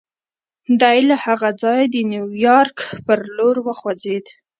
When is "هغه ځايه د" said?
1.25-1.95